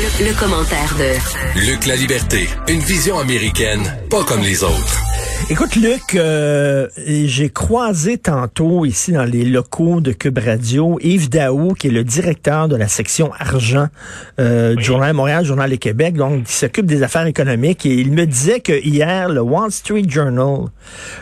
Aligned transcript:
Le, 0.00 0.40
commentaire 0.40 0.96
de 0.98 1.60
Luc 1.60 1.84
La 1.84 1.94
Liberté, 1.94 2.48
une 2.68 2.80
vision 2.80 3.18
américaine, 3.18 3.82
pas 4.08 4.24
comme 4.24 4.40
les 4.40 4.64
autres. 4.64 4.98
Écoute, 5.50 5.76
Luc, 5.76 6.14
euh, 6.14 6.88
j'ai 7.06 7.50
croisé 7.50 8.16
tantôt 8.16 8.86
ici 8.86 9.12
dans 9.12 9.24
les 9.24 9.44
locaux 9.44 10.00
de 10.00 10.12
Cube 10.12 10.38
Radio 10.38 10.98
Yves 11.02 11.28
Daou, 11.28 11.74
qui 11.74 11.88
est 11.88 11.90
le 11.90 12.02
directeur 12.02 12.68
de 12.68 12.76
la 12.76 12.88
section 12.88 13.30
argent 13.38 13.88
euh, 14.38 14.74
du 14.74 14.82
Journal 14.82 15.12
Montréal, 15.12 15.44
Journal 15.44 15.68
de 15.70 15.76
Québec, 15.76 16.14
donc 16.14 16.44
qui 16.44 16.54
s'occupe 16.54 16.86
des 16.86 17.02
affaires 17.02 17.26
économiques. 17.26 17.84
Et 17.84 17.92
il 17.92 18.12
me 18.12 18.24
disait 18.24 18.60
que 18.60 18.72
hier, 18.82 19.28
le 19.28 19.42
Wall 19.42 19.70
Street 19.70 20.06
Journal 20.08 20.68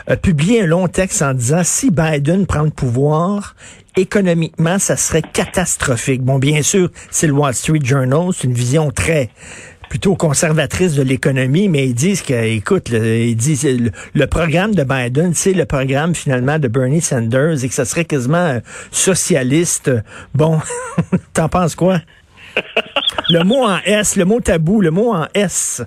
a 0.07 0.17
publié 0.17 0.63
un 0.63 0.67
long 0.67 0.87
texte 0.87 1.21
en 1.23 1.35
disant 1.35 1.63
si 1.65 1.91
Biden 1.91 2.47
prend 2.47 2.63
le 2.63 2.71
pouvoir, 2.71 3.57
économiquement, 3.99 4.79
ça 4.79 4.97
serait 4.97 5.23
catastrophique. 5.23 6.23
Bon, 6.23 6.39
bien 6.39 6.63
sûr, 6.63 6.91
c'est 7.11 7.27
le 7.27 7.33
Wall 7.33 7.55
Street 7.55 7.81
Journal, 7.83 8.29
c'est 8.33 8.45
une 8.45 8.55
vision 8.55 8.91
très 8.91 9.31
plutôt 9.89 10.17
conservatrice 10.17 10.95
de 10.95 11.03
l'économie, 11.03 11.69
mais 11.69 11.87
ils 11.89 11.95
disent 11.95 12.23
que, 12.23 12.35
écoute, 12.35 12.91
ils 12.91 13.37
disent 13.37 13.67
le, 14.15 14.27
programme 14.27 14.75
de 14.75 14.85
Biden, 14.85 15.33
c'est 15.35 15.55
le 15.55 15.65
programme 15.65 16.15
finalement 16.15 16.59
de 16.59 16.69
Bernie 16.69 17.01
Sanders 17.01 17.65
et 17.65 17.69
que 17.69 17.75
ça 17.75 17.85
serait 17.85 18.05
quasiment 18.05 18.61
socialiste. 18.91 19.91
Bon, 20.35 20.61
t'en 21.33 21.49
penses 21.49 21.75
quoi? 21.75 22.01
le 23.31 23.45
mot 23.45 23.65
en 23.65 23.79
S, 23.85 24.17
le 24.17 24.25
mot 24.25 24.41
tabou, 24.41 24.81
le 24.81 24.91
mot 24.91 25.15
en 25.15 25.27
S. 25.35 25.83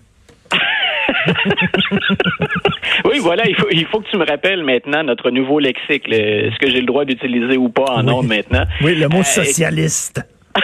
oui, 3.06 3.20
voilà, 3.20 3.48
il 3.48 3.56
faut, 3.56 3.68
il 3.72 3.86
faut 3.88 4.00
que 4.02 4.10
tu 4.10 4.18
me 4.18 4.26
rappelles 4.26 4.64
maintenant 4.64 5.04
notre 5.04 5.30
nouveau 5.32 5.60
lexique, 5.60 6.06
ce 6.10 6.58
que 6.58 6.70
j'ai 6.70 6.80
le 6.80 6.86
droit 6.86 7.06
d'utiliser 7.06 7.58
ou 7.58 7.70
pas 7.70 7.98
en 7.98 8.22
oui. 8.22 8.28
maintenant? 8.28 8.66
Oui, 8.82 8.96
le 8.96 9.08
mot 9.08 9.20
euh, 9.20 9.24
socialiste. 9.24 10.22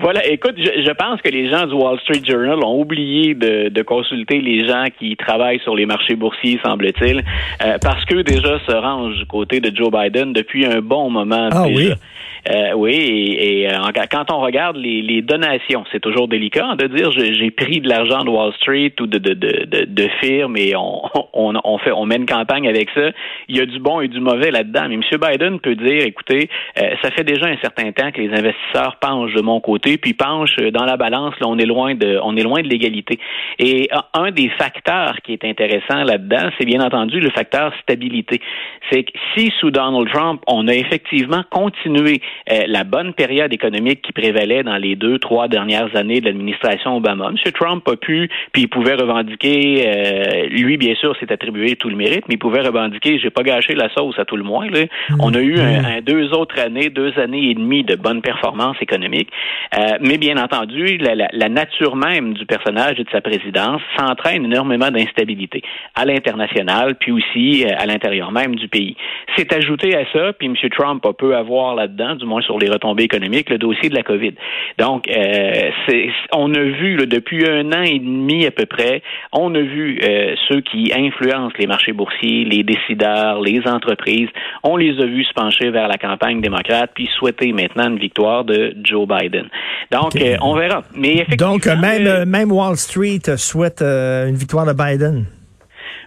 voilà, 0.00 0.24
écoute, 0.26 0.54
je, 0.56 0.92
pense 0.92 1.20
que 1.22 1.28
les 1.28 1.50
gens 1.50 1.66
du 1.66 1.74
Wall 1.74 1.98
Street 2.00 2.22
Journal 2.24 2.58
ont 2.64 2.80
oublié 2.80 3.34
de, 3.34 3.82
consulter 3.82 4.40
les 4.40 4.66
gens 4.66 4.84
qui 4.98 5.16
travaillent 5.16 5.60
sur 5.60 5.74
les 5.74 5.86
marchés 5.86 6.14
boursiers, 6.14 6.60
semble-t-il, 6.64 7.18
euh, 7.64 7.78
parce 7.80 8.04
qu'eux 8.04 8.22
déjà 8.22 8.58
se 8.66 8.72
rangent 8.72 9.16
du 9.18 9.26
côté 9.26 9.60
de 9.60 9.74
Joe 9.74 9.90
Biden 9.90 10.32
depuis 10.32 10.66
un 10.66 10.80
bon 10.80 11.10
moment. 11.10 11.48
Ah 11.50 11.64
oui. 11.66 11.90
Euh, 12.48 12.72
oui, 12.74 13.36
et, 13.38 13.68
euh, 13.68 13.76
quand 14.10 14.32
on 14.32 14.40
regarde 14.40 14.76
les, 14.76 15.22
donations, 15.22 15.84
c'est 15.92 16.00
toujours 16.00 16.28
délicat 16.28 16.76
de 16.76 16.86
dire 16.86 17.10
j'ai 17.10 17.50
pris 17.50 17.80
de 17.80 17.88
l'argent 17.88 18.24
de 18.24 18.30
Wall 18.30 18.52
Street 18.54 18.92
ou 19.00 19.06
de, 19.06 19.18
de, 19.18 19.34
de, 19.34 19.84
de, 19.84 20.08
firmes 20.20 20.56
et 20.56 20.74
on, 20.76 21.02
on, 21.34 21.54
on, 21.62 21.78
fait 21.78 21.92
on 21.92 22.06
met 22.06 22.16
une 22.16 22.26
campagne 22.26 22.68
avec 22.68 22.88
ça. 22.94 23.10
Il 23.48 23.56
y 23.56 23.60
a 23.60 23.66
du 23.66 23.78
bon 23.80 24.00
et 24.00 24.08
du 24.08 24.20
mauvais 24.20 24.50
là-dedans. 24.50 24.86
Mais 24.88 24.94
M. 24.94 25.02
Biden 25.20 25.60
peut 25.60 25.74
dire, 25.74 26.02
écoutez, 26.04 26.48
euh, 26.80 26.94
ça 27.02 27.10
fait 27.10 27.24
déjà 27.24 27.46
un 27.46 27.56
certain 27.58 27.90
temps 27.92 28.10
que 28.12 28.20
les 28.20 28.30
investisseurs 28.30 28.96
penchent 29.00 29.34
de 29.34 29.42
mon 29.42 29.60
côté, 29.60 29.97
puis 29.98 30.14
penchent 30.14 30.56
dans 30.72 30.84
la 30.84 30.96
balance. 30.96 31.34
Là, 31.40 31.46
on 31.48 31.58
est 31.58 31.66
loin 31.66 31.94
de 31.94 32.18
on 32.22 32.36
est 32.36 32.42
loin 32.42 32.62
de 32.62 32.68
l'égalité. 32.68 33.18
Et 33.58 33.88
un 34.14 34.30
des 34.30 34.48
facteurs 34.50 35.16
qui 35.22 35.32
est 35.32 35.44
intéressant 35.44 36.04
là-dedans, 36.04 36.50
c'est 36.58 36.64
bien 36.64 36.80
entendu 36.80 37.20
le 37.20 37.30
facteur 37.30 37.72
stabilité. 37.82 38.40
C'est 38.90 39.04
que 39.04 39.12
si 39.36 39.52
sous 39.60 39.70
Donald 39.70 40.08
Trump, 40.12 40.42
on 40.46 40.68
a 40.68 40.74
effectivement 40.74 41.42
continué 41.50 42.20
euh, 42.50 42.62
la 42.66 42.84
bonne 42.84 43.12
période 43.12 43.52
économique 43.52 44.02
qui 44.02 44.12
prévalait 44.12 44.62
dans 44.62 44.76
les 44.76 44.96
deux, 44.96 45.18
trois 45.18 45.48
dernières 45.48 45.94
années 45.96 46.20
de 46.20 46.26
l'administration 46.26 46.96
Obama. 46.96 47.28
M. 47.28 47.52
Trump 47.52 47.86
a 47.88 47.96
pu, 47.96 48.30
puis 48.52 48.62
il 48.62 48.68
pouvait 48.68 48.94
revendiquer, 48.94 49.84
euh, 49.86 50.46
lui, 50.48 50.76
bien 50.76 50.94
sûr, 50.94 51.16
s'est 51.18 51.32
attribué 51.32 51.76
tout 51.76 51.88
le 51.88 51.96
mérite, 51.96 52.24
mais 52.28 52.34
il 52.34 52.38
pouvait 52.38 52.60
revendiquer, 52.60 53.18
j'ai 53.18 53.30
pas 53.30 53.42
gâché 53.42 53.74
la 53.74 53.88
sauce 53.90 54.18
à 54.18 54.24
tout 54.24 54.36
le 54.36 54.44
moins. 54.44 54.68
Là. 54.68 54.84
Mm. 55.10 55.16
On 55.20 55.34
a 55.34 55.40
eu 55.40 55.58
un, 55.58 56.00
deux 56.00 56.32
autres 56.32 56.58
années, 56.58 56.90
deux 56.90 57.18
années 57.18 57.50
et 57.50 57.54
demie 57.54 57.84
de 57.84 57.96
bonne 57.96 58.22
performance 58.22 58.76
économique. 58.80 59.28
Euh, 59.78 59.98
mais 60.00 60.18
bien 60.18 60.36
entendu, 60.42 60.96
la, 60.98 61.14
la, 61.14 61.28
la, 61.32 61.48
nature 61.48 61.94
même 61.94 62.34
du 62.34 62.46
personnage 62.46 62.98
et 62.98 63.04
de 63.04 63.10
sa 63.10 63.20
présidence 63.20 63.80
s'entraîne 63.96 64.44
énormément 64.44 64.90
d'instabilité 64.90 65.62
à 65.94 66.04
l'international, 66.04 66.96
puis 66.96 67.12
aussi 67.12 67.64
à 67.64 67.86
l'intérieur 67.86 68.32
même 68.32 68.56
du 68.56 68.66
pays. 68.68 68.96
C'est 69.36 69.52
ajouté 69.52 69.94
à 69.94 70.04
ça, 70.12 70.32
puis 70.32 70.48
M. 70.48 70.54
Trump 70.70 71.04
a 71.06 71.12
peu 71.12 71.36
à 71.36 71.42
voir 71.42 71.74
là-dedans, 71.74 72.16
du 72.16 72.24
moins 72.24 72.40
sur 72.42 72.58
les 72.58 72.68
retombées 72.68 73.04
économiques, 73.04 73.50
le 73.50 73.58
dossier 73.58 73.88
de 73.88 73.94
la 73.94 74.02
COVID. 74.02 74.32
Donc, 74.78 75.08
euh, 75.08 75.70
on 76.32 76.52
a 76.54 76.62
vu 76.62 76.96
depuis 77.06 77.48
un 77.48 77.70
an 77.72 77.82
et 77.82 77.98
demi 77.98 78.46
à 78.46 78.50
peu 78.50 78.66
près, 78.66 79.02
on 79.32 79.54
a 79.54 79.60
vu 79.60 80.00
euh, 80.02 80.34
ceux 80.48 80.60
qui 80.60 80.92
influencent 80.94 81.54
les 81.58 81.66
marchés 81.66 81.92
boursiers, 81.92 82.44
les 82.44 82.64
décideurs, 82.64 83.40
les 83.40 83.60
entreprises, 83.66 84.28
on 84.64 84.76
les 84.76 84.98
a 85.00 85.06
vus 85.06 85.24
se 85.24 85.34
pencher 85.34 85.70
vers 85.70 85.88
la 85.88 85.98
campagne 85.98 86.40
démocrate 86.40 86.90
puis 86.94 87.08
souhaiter 87.18 87.52
maintenant 87.52 87.88
une 87.90 87.98
victoire 87.98 88.44
de 88.44 88.74
Joe 88.82 89.06
Biden. 89.06 89.48
Donc, 89.90 90.16
euh, 90.16 90.36
on 90.42 90.54
verra. 90.54 90.82
Mais 90.94 91.26
Donc, 91.38 91.66
même, 91.66 92.24
même 92.24 92.52
Wall 92.52 92.76
Street 92.76 93.36
souhaite 93.36 93.82
une 93.82 94.36
victoire 94.36 94.66
de 94.66 94.72
Biden. 94.72 95.26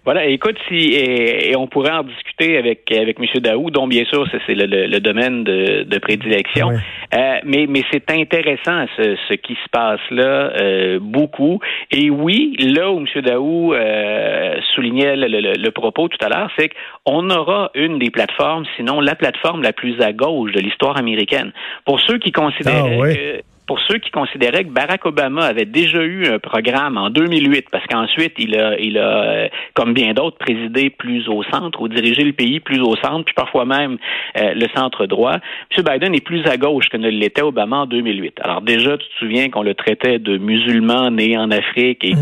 Voilà, 0.03 0.25
écoute, 0.25 0.57
si 0.67 0.93
et, 0.95 1.55
on 1.55 1.67
pourrait 1.67 1.91
en 1.91 2.01
discuter 2.01 2.57
avec 2.57 2.91
avec 2.91 3.19
M. 3.19 3.39
Daou, 3.39 3.69
dont 3.69 3.87
bien 3.87 4.03
sûr 4.05 4.25
c'est 4.31 4.55
le, 4.55 4.65
le, 4.65 4.99
domaine 4.99 5.43
de, 5.43 5.83
de 5.83 5.97
prédilection. 5.99 6.71
Euh, 7.13 7.39
mais 7.43 7.67
mais 7.69 7.83
c'est 7.91 8.09
intéressant 8.09 8.87
ce, 8.97 9.15
ce, 9.29 9.33
qui 9.35 9.53
se 9.53 9.69
passe 9.71 9.99
là 10.09 10.53
euh, 10.59 10.97
beaucoup. 10.99 11.59
Et 11.91 12.09
oui, 12.09 12.55
là 12.59 12.91
où 12.91 12.97
M. 12.97 13.21
Daou 13.21 13.75
euh, 13.75 14.55
soulignait 14.73 15.15
le, 15.15 15.27
le, 15.55 15.71
propos 15.71 16.07
tout 16.07 16.25
à 16.25 16.29
l'heure, 16.29 16.49
c'est 16.57 16.71
qu'on 17.05 17.29
aura 17.29 17.69
une 17.75 17.99
des 17.99 18.09
plateformes, 18.09 18.65
sinon 18.77 19.01
la 19.01 19.13
plateforme 19.13 19.61
la 19.61 19.71
plus 19.71 20.01
à 20.01 20.13
gauche 20.13 20.51
de 20.51 20.61
l'histoire 20.61 20.97
américaine. 20.97 21.51
Pour 21.85 22.01
ceux 22.01 22.17
qui 22.17 22.31
considéraient 22.31 22.99
ah, 23.03 23.13
que 23.13 23.41
pour 23.71 23.79
ceux 23.87 23.99
qui 23.99 24.11
considéraient 24.11 24.65
que 24.65 24.69
Barack 24.69 25.05
Obama 25.05 25.45
avait 25.45 25.63
déjà 25.63 26.03
eu 26.03 26.27
un 26.27 26.39
programme 26.39 26.97
en 26.97 27.09
2008, 27.09 27.67
parce 27.71 27.85
qu'ensuite, 27.87 28.33
il 28.37 28.59
a, 28.59 28.77
il 28.77 28.97
a, 28.97 29.23
euh, 29.23 29.47
comme 29.75 29.93
bien 29.93 30.11
d'autres, 30.11 30.37
présidé 30.37 30.89
plus 30.89 31.29
au 31.29 31.41
centre 31.43 31.81
ou 31.81 31.87
dirigé 31.87 32.25
le 32.25 32.33
pays 32.33 32.59
plus 32.59 32.81
au 32.81 32.97
centre, 32.97 33.23
puis 33.23 33.33
parfois 33.33 33.63
même 33.63 33.97
euh, 34.37 34.53
le 34.55 34.67
centre 34.75 35.05
droit. 35.05 35.37
M. 35.77 35.85
Biden 35.85 36.13
est 36.13 36.19
plus 36.19 36.45
à 36.47 36.57
gauche 36.57 36.89
que 36.89 36.97
ne 36.97 37.07
l'était 37.07 37.43
Obama 37.43 37.77
en 37.77 37.85
2008. 37.85 38.41
Alors 38.43 38.61
déjà, 38.61 38.97
tu 38.97 39.07
te 39.07 39.13
souviens 39.19 39.49
qu'on 39.49 39.63
le 39.63 39.73
traitait 39.73 40.19
de 40.19 40.37
musulman 40.37 41.09
né 41.09 41.37
en 41.37 41.49
Afrique 41.49 42.03
et 42.03 42.15
mmh. 42.15 42.19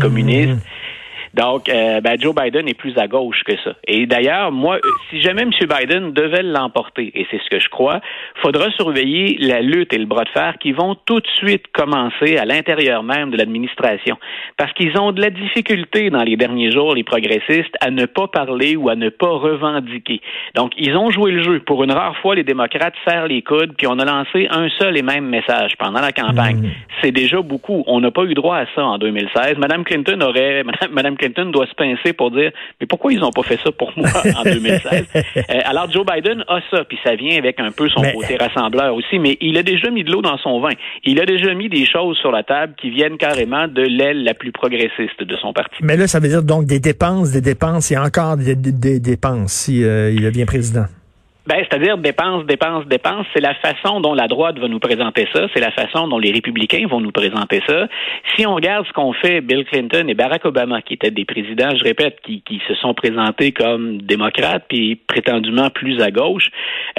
Donc, 1.34 1.68
euh, 1.68 2.00
ben, 2.00 2.20
Joe 2.20 2.34
Biden 2.34 2.68
est 2.68 2.74
plus 2.74 2.96
à 2.98 3.06
gauche 3.06 3.42
que 3.44 3.56
ça. 3.62 3.74
Et 3.86 4.06
d'ailleurs, 4.06 4.50
moi, 4.50 4.78
si 5.10 5.20
jamais 5.22 5.42
M. 5.42 5.50
Biden 5.50 6.12
devait 6.12 6.42
l'emporter, 6.42 7.12
et 7.14 7.26
c'est 7.30 7.40
ce 7.42 7.48
que 7.48 7.60
je 7.60 7.68
crois, 7.68 8.00
faudra 8.42 8.70
surveiller 8.72 9.36
la 9.38 9.60
lutte 9.60 9.92
et 9.92 9.98
le 9.98 10.06
bras 10.06 10.24
de 10.24 10.28
fer 10.30 10.54
qui 10.58 10.72
vont 10.72 10.96
tout 11.06 11.20
de 11.20 11.26
suite 11.36 11.66
commencer 11.72 12.36
à 12.36 12.44
l'intérieur 12.44 13.02
même 13.02 13.30
de 13.30 13.36
l'administration. 13.36 14.18
Parce 14.56 14.72
qu'ils 14.72 14.98
ont 14.98 15.12
de 15.12 15.20
la 15.20 15.30
difficulté 15.30 16.10
dans 16.10 16.22
les 16.22 16.36
derniers 16.36 16.72
jours, 16.72 16.94
les 16.94 17.04
progressistes, 17.04 17.76
à 17.80 17.90
ne 17.90 18.06
pas 18.06 18.26
parler 18.26 18.76
ou 18.76 18.88
à 18.88 18.96
ne 18.96 19.08
pas 19.08 19.30
revendiquer. 19.30 20.20
Donc, 20.54 20.72
ils 20.76 20.96
ont 20.96 21.10
joué 21.10 21.30
le 21.30 21.42
jeu. 21.42 21.60
Pour 21.60 21.84
une 21.84 21.92
rare 21.92 22.16
fois, 22.18 22.34
les 22.34 22.44
démocrates 22.44 22.94
serrent 23.06 23.26
les 23.26 23.42
coudes, 23.42 23.74
puis 23.76 23.86
on 23.86 23.98
a 23.98 24.04
lancé 24.04 24.48
un 24.50 24.68
seul 24.78 24.96
et 24.96 25.02
même 25.02 25.26
message 25.26 25.72
pendant 25.78 26.00
la 26.00 26.12
campagne. 26.12 26.56
Mmh. 26.56 26.70
C'est 27.02 27.12
déjà 27.12 27.40
beaucoup. 27.40 27.84
On 27.86 28.00
n'a 28.00 28.10
pas 28.10 28.24
eu 28.24 28.34
droit 28.34 28.56
à 28.56 28.66
ça 28.74 28.84
en 28.84 28.98
2016. 28.98 29.58
Madame 29.58 29.84
Clinton 29.84 30.20
aurait, 30.22 30.64
Madame 30.90 31.16
Clinton 31.20 31.46
doit 31.46 31.66
se 31.66 31.74
pincer 31.74 32.12
pour 32.12 32.30
dire 32.30 32.50
mais 32.80 32.86
pourquoi 32.86 33.12
ils 33.12 33.20
n'ont 33.20 33.30
pas 33.30 33.42
fait 33.42 33.58
ça 33.62 33.70
pour 33.70 33.92
moi 33.96 34.08
en 34.36 34.42
2016 34.42 35.06
euh, 35.14 35.40
Alors 35.64 35.90
Joe 35.90 36.04
Biden 36.06 36.44
a 36.48 36.60
ça, 36.70 36.84
puis 36.84 36.98
ça 37.04 37.14
vient 37.14 37.36
avec 37.36 37.60
un 37.60 37.70
peu 37.70 37.88
son 37.88 38.02
côté 38.02 38.36
rassembleur 38.36 38.94
aussi, 38.94 39.18
mais 39.18 39.36
il 39.40 39.56
a 39.58 39.62
déjà 39.62 39.90
mis 39.90 40.04
de 40.04 40.10
l'eau 40.10 40.22
dans 40.22 40.38
son 40.38 40.60
vin. 40.60 40.72
Il 41.04 41.20
a 41.20 41.26
déjà 41.26 41.54
mis 41.54 41.68
des 41.68 41.84
choses 41.84 42.16
sur 42.18 42.32
la 42.32 42.42
table 42.42 42.74
qui 42.80 42.90
viennent 42.90 43.18
carrément 43.18 43.68
de 43.68 43.82
l'aile 43.82 44.24
la 44.24 44.34
plus 44.34 44.52
progressiste 44.52 45.22
de 45.22 45.36
son 45.36 45.52
parti. 45.52 45.76
Mais 45.82 45.96
là, 45.96 46.06
ça 46.06 46.20
veut 46.20 46.28
dire 46.28 46.42
donc 46.42 46.66
des 46.66 46.80
dépenses, 46.80 47.32
des 47.32 47.40
dépenses 47.40 47.90
et 47.90 47.98
encore 47.98 48.36
des, 48.36 48.54
dépenses 48.54 49.52
si 49.52 49.84
euh, 49.84 50.10
il 50.10 50.22
devient 50.22 50.44
président. 50.44 50.86
Ben, 51.46 51.64
c'est-à-dire 51.68 51.96
dépenses, 51.96 52.44
dépenses, 52.44 52.86
dépenses. 52.86 53.26
C'est 53.32 53.40
la 53.40 53.54
façon 53.54 54.00
dont 54.00 54.12
la 54.12 54.28
droite 54.28 54.58
va 54.58 54.68
nous 54.68 54.78
présenter 54.78 55.26
ça. 55.32 55.46
C'est 55.54 55.60
la 55.60 55.70
façon 55.70 56.06
dont 56.06 56.18
les 56.18 56.32
républicains 56.32 56.86
vont 56.86 57.00
nous 57.00 57.12
présenter 57.12 57.62
ça. 57.66 57.88
Si 58.36 58.46
on 58.46 58.54
regarde 58.54 58.86
ce 58.86 58.92
qu'ont 58.92 59.14
fait 59.14 59.40
Bill 59.40 59.64
Clinton 59.64 60.06
et 60.08 60.14
Barack 60.14 60.44
Obama, 60.44 60.82
qui 60.82 60.94
étaient 60.94 61.10
des 61.10 61.24
présidents, 61.24 61.70
je 61.74 61.82
répète, 61.82 62.20
qui, 62.22 62.42
qui 62.42 62.60
se 62.68 62.74
sont 62.74 62.92
présentés 62.92 63.52
comme 63.52 64.02
démocrates 64.02 64.64
puis 64.68 64.96
prétendument 64.96 65.70
plus 65.70 66.00
à 66.02 66.10
gauche, 66.10 66.50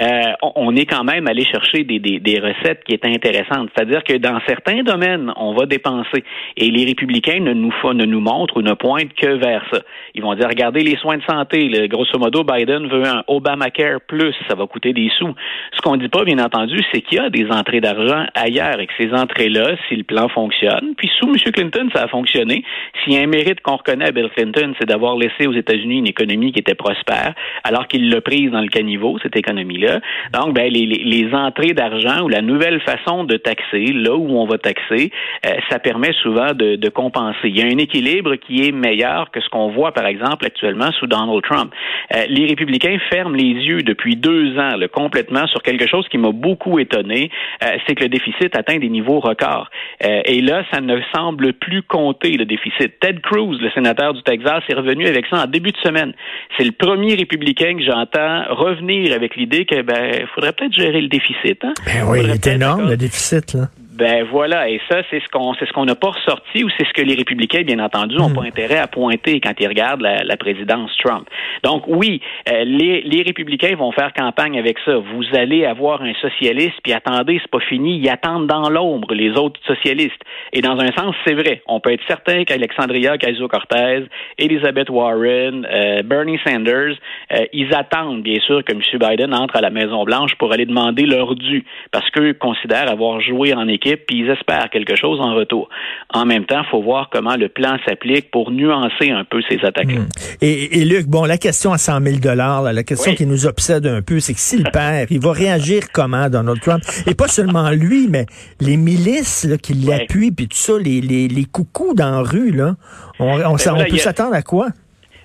euh, 0.01 0.07
on, 0.55 0.75
est 0.75 0.85
quand 0.85 1.03
même 1.03 1.27
allé 1.27 1.45
chercher 1.45 1.83
des, 1.83 1.99
des, 1.99 2.19
des 2.19 2.39
recettes 2.39 2.83
qui 2.83 2.95
étaient 2.95 3.13
intéressantes. 3.13 3.69
C'est-à-dire 3.75 4.03
que 4.03 4.17
dans 4.17 4.39
certains 4.47 4.81
domaines, 4.81 5.31
on 5.35 5.53
va 5.53 5.67
dépenser 5.67 6.23
et 6.57 6.71
les 6.71 6.85
républicains 6.85 7.39
ne 7.39 7.53
nous, 7.53 7.73
ne 7.93 8.05
nous 8.05 8.21
montrent 8.21 8.57
ou 8.57 8.61
ne 8.63 8.73
pointent 8.73 9.13
que 9.13 9.35
vers 9.35 9.63
ça. 9.71 9.81
Ils 10.15 10.23
vont 10.23 10.33
dire, 10.33 10.47
regardez 10.47 10.81
les 10.81 10.97
soins 10.97 11.17
de 11.17 11.23
santé. 11.23 11.87
grosso 11.87 12.17
modo, 12.17 12.43
Biden 12.43 12.87
veut 12.87 13.07
un 13.07 13.23
Obamacare 13.27 14.01
plus 14.07 14.30
plus, 14.31 14.45
ça 14.47 14.55
va 14.55 14.67
coûter 14.67 14.93
des 14.93 15.09
sous. 15.17 15.33
Ce 15.75 15.81
qu'on 15.81 15.97
dit 15.97 16.09
pas, 16.09 16.23
bien 16.23 16.39
entendu, 16.39 16.77
c'est 16.91 17.01
qu'il 17.01 17.17
y 17.17 17.21
a 17.21 17.29
des 17.29 17.47
entrées 17.49 17.81
d'argent 17.81 18.25
ailleurs 18.35 18.79
et 18.79 18.87
que 18.87 18.93
ces 18.99 19.13
entrées-là, 19.13 19.75
si 19.87 19.95
le 19.95 20.03
plan 20.03 20.27
fonctionne, 20.29 20.93
puis 20.97 21.09
sous 21.19 21.27
M. 21.27 21.35
Clinton, 21.51 21.89
ça 21.93 22.03
a 22.03 22.07
fonctionné. 22.07 22.63
S'il 23.03 23.13
y 23.13 23.17
a 23.17 23.21
un 23.21 23.27
mérite 23.27 23.61
qu'on 23.61 23.77
reconnaît 23.77 24.07
à 24.07 24.11
Bill 24.11 24.29
Clinton, 24.35 24.73
c'est 24.79 24.87
d'avoir 24.87 25.15
laissé 25.15 25.47
aux 25.47 25.53
États-Unis 25.53 25.99
une 25.99 26.07
économie 26.07 26.51
qui 26.51 26.59
était 26.59 26.75
prospère, 26.75 27.33
alors 27.63 27.87
qu'il 27.87 28.09
l'a 28.09 28.21
prise 28.21 28.51
dans 28.51 28.61
le 28.61 28.67
caniveau, 28.67 29.17
cette 29.21 29.35
économie-là. 29.35 29.99
Donc, 30.33 30.53
ben, 30.53 30.71
les, 30.71 30.85
les, 30.85 31.31
entrées 31.33 31.73
d'argent 31.73 32.23
ou 32.23 32.27
la 32.27 32.41
nouvelle 32.41 32.81
façon 32.81 33.23
de 33.23 33.37
taxer, 33.37 33.93
là 33.93 34.15
où 34.15 34.37
on 34.37 34.45
va 34.45 34.57
taxer, 34.57 35.11
euh, 35.45 35.49
ça 35.69 35.79
permet 35.79 36.11
souvent 36.21 36.53
de, 36.53 36.75
de 36.75 36.89
compenser. 36.89 37.37
Il 37.45 37.57
y 37.57 37.61
a 37.61 37.65
un 37.65 37.77
équilibre 37.77 38.35
qui 38.35 38.67
est 38.67 38.71
meilleur 38.71 39.31
que 39.31 39.39
ce 39.39 39.49
qu'on 39.49 39.69
voit, 39.69 39.93
par 39.93 40.05
exemple, 40.05 40.45
actuellement 40.45 40.91
sous 40.99 41.07
Donald 41.07 41.41
Trump. 41.43 41.73
Euh, 42.15 42.25
les 42.27 42.47
républicains 42.47 42.97
ferment 43.09 43.35
les 43.35 43.53
yeux 43.53 43.81
depuis 43.83 44.15
deux 44.21 44.57
ans 44.57 44.77
là, 44.77 44.87
complètement 44.87 45.47
sur 45.47 45.61
quelque 45.61 45.87
chose 45.87 46.07
qui 46.09 46.17
m'a 46.17 46.31
beaucoup 46.31 46.79
étonné, 46.79 47.29
euh, 47.63 47.67
c'est 47.85 47.95
que 47.95 48.03
le 48.03 48.09
déficit 48.09 48.55
atteint 48.55 48.77
des 48.77 48.89
niveaux 48.89 49.19
records. 49.19 49.69
Euh, 50.05 50.21
et 50.25 50.41
là, 50.41 50.63
ça 50.71 50.81
ne 50.81 50.99
semble 51.13 51.53
plus 51.53 51.83
compter 51.83 52.37
le 52.37 52.45
déficit. 52.45 52.99
Ted 52.99 53.19
Cruz, 53.21 53.57
le 53.59 53.69
sénateur 53.71 54.13
du 54.13 54.21
Texas, 54.23 54.63
est 54.69 54.75
revenu 54.75 55.07
avec 55.07 55.25
ça 55.27 55.43
en 55.43 55.47
début 55.47 55.71
de 55.71 55.77
semaine. 55.77 56.13
C'est 56.57 56.63
le 56.63 56.71
premier 56.71 57.15
républicain 57.15 57.75
que 57.77 57.83
j'entends 57.83 58.43
revenir 58.49 59.13
avec 59.13 59.35
l'idée 59.35 59.65
que 59.65 59.81
ben 59.81 60.25
faudrait 60.33 60.53
peut-être 60.53 60.73
gérer 60.73 61.01
le 61.01 61.07
déficit. 61.07 61.63
Hein? 61.63 61.73
Ben 61.85 62.05
oui, 62.07 62.19
il 62.23 62.29
est 62.29 62.47
énorme 62.47 62.89
le 62.89 62.97
déficit 62.97 63.53
là. 63.53 63.67
Ben 63.91 64.23
voilà, 64.23 64.69
et 64.69 64.79
ça, 64.89 65.01
c'est 65.09 65.19
ce 65.19 65.27
qu'on 65.27 65.53
c'est 65.55 65.65
ce 65.65 65.73
qu'on 65.73 65.83
n'a 65.83 65.95
pas 65.95 66.11
ressorti 66.11 66.63
ou 66.63 66.69
c'est 66.77 66.87
ce 66.87 66.93
que 66.93 67.01
les 67.01 67.13
républicains, 67.13 67.63
bien 67.63 67.79
entendu, 67.79 68.15
n'ont 68.15 68.29
hmm. 68.29 68.35
pas 68.35 68.43
intérêt 68.43 68.77
à 68.77 68.87
pointer 68.87 69.41
quand 69.41 69.51
ils 69.59 69.67
regardent 69.67 70.01
la, 70.01 70.37
présidence 70.37 70.95
Trump. 71.03 71.27
Donc 71.61 71.83
oui, 71.87 72.21
euh, 72.49 72.63
les, 72.63 73.01
les 73.01 73.21
républicains 73.21 73.75
vont 73.75 73.91
faire 73.91 74.13
campagne 74.13 74.57
avec 74.57 74.77
ça. 74.85 74.95
Vous 74.95 75.25
allez 75.33 75.65
avoir 75.65 76.01
un 76.01 76.13
socialiste, 76.21 76.77
puis 76.81 76.93
attendez, 76.93 77.39
c'est 77.41 77.51
pas 77.51 77.59
fini, 77.59 77.97
ils 77.97 78.09
attendent 78.09 78.47
dans 78.47 78.69
l'ombre 78.69 79.13
les 79.13 79.31
autres 79.31 79.59
socialistes. 79.67 80.21
Et 80.53 80.61
dans 80.61 80.79
un 80.79 80.91
sens, 80.93 81.13
c'est 81.27 81.33
vrai. 81.33 81.61
On 81.67 81.81
peut 81.81 81.91
être 81.91 82.07
certain 82.07 82.45
qu'Alexandria 82.45 83.15
Ocasio-Cortez, 83.15 84.05
Elizabeth 84.37 84.89
Warren, 84.89 85.67
euh, 85.69 86.01
Bernie 86.03 86.39
Sanders, 86.47 86.95
euh, 87.33 87.45
ils 87.51 87.73
attendent 87.75 88.23
bien 88.23 88.39
sûr 88.39 88.63
que 88.63 88.71
M. 88.71 88.79
Biden 88.93 89.33
entre 89.35 89.57
à 89.57 89.61
la 89.61 89.69
Maison 89.69 90.05
Blanche 90.05 90.33
pour 90.35 90.53
aller 90.53 90.65
demander 90.65 91.05
leur 91.05 91.35
dû, 91.35 91.65
parce 91.91 92.09
qu'eux 92.11 92.33
considèrent 92.33 92.89
avoir 92.89 93.19
joué 93.19 93.53
en 93.53 93.67
équipe 93.67 93.80
puis 93.81 94.19
ils 94.19 94.29
espèrent 94.29 94.69
quelque 94.69 94.95
chose 94.95 95.19
en 95.19 95.33
retour. 95.35 95.69
En 96.13 96.25
même 96.25 96.45
temps, 96.45 96.61
il 96.63 96.69
faut 96.69 96.81
voir 96.81 97.09
comment 97.11 97.35
le 97.35 97.49
plan 97.49 97.77
s'applique 97.85 98.31
pour 98.31 98.51
nuancer 98.51 99.11
un 99.11 99.23
peu 99.23 99.41
ces 99.49 99.59
attaques-là. 99.63 100.01
Hmm. 100.01 100.07
Et, 100.41 100.85
Luc, 100.85 101.07
bon, 101.07 101.25
la 101.25 101.37
question 101.37 101.73
à 101.73 101.77
100 101.77 102.01
000 102.01 102.17
dollars, 102.19 102.63
la 102.63 102.83
question 102.83 103.13
qui 103.13 103.25
nous 103.25 103.45
obsède 103.45 103.85
un 103.85 104.01
peu, 104.01 104.19
c'est 104.19 104.33
que 104.33 104.39
s'il 104.39 104.63
perd, 104.73 105.11
il 105.11 105.19
va 105.19 105.31
réagir 105.31 105.83
comment, 105.93 106.29
Donald 106.29 106.59
Trump? 106.61 106.83
Et 107.07 107.15
pas 107.15 107.27
seulement 107.27 107.69
lui, 107.71 108.07
mais 108.09 108.25
les 108.59 108.77
milices 108.77 109.47
qui 109.61 109.73
l'appuient, 109.73 110.31
puis 110.31 110.47
tout 110.47 110.57
ça, 110.57 110.73
les, 110.77 111.01
les, 111.01 111.27
les 111.27 111.45
coucous 111.45 111.93
dans 111.93 112.11
la 112.11 112.21
rue, 112.21 112.51
là, 112.51 112.75
on, 113.19 113.39
on, 113.39 113.55
ben 113.55 113.85
peut 113.89 113.97
s'attendre 113.97 114.33
à 114.33 114.41
quoi? 114.41 114.69